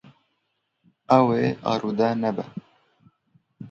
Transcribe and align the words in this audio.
Ew 1.17 1.27
ê 1.43 1.45
arode 1.71 2.09
nebe. 2.21 2.43